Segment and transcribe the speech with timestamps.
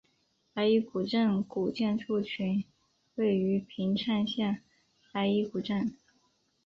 [0.51, 2.63] 白衣古镇古建筑群
[3.13, 4.63] 位于平昌县
[5.13, 5.95] 白衣古镇。